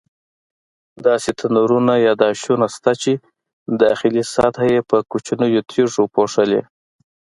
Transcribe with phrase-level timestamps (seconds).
[1.05, 3.11] داسې تنورونه یا داشونه شته چې
[3.83, 6.61] داخلي سطحه یې په کوچنیو تیږو پوښلې.